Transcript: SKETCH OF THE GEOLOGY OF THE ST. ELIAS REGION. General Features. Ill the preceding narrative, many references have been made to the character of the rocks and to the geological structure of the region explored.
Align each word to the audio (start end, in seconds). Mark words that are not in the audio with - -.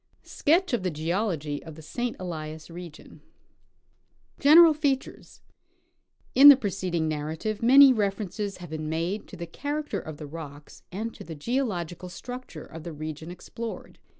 SKETCH 0.23 0.73
OF 0.73 0.81
THE 0.81 0.89
GEOLOGY 0.89 1.63
OF 1.63 1.75
THE 1.75 1.83
ST. 1.83 2.15
ELIAS 2.19 2.71
REGION. 2.71 3.21
General 4.39 4.73
Features. 4.73 5.43
Ill 6.33 6.49
the 6.49 6.55
preceding 6.57 7.07
narrative, 7.07 7.61
many 7.61 7.93
references 7.93 8.57
have 8.57 8.71
been 8.71 8.89
made 8.89 9.27
to 9.27 9.37
the 9.37 9.45
character 9.45 9.99
of 9.99 10.17
the 10.17 10.25
rocks 10.25 10.81
and 10.91 11.13
to 11.13 11.23
the 11.23 11.35
geological 11.35 12.09
structure 12.09 12.65
of 12.65 12.81
the 12.81 12.93
region 12.93 13.29
explored. 13.29 13.99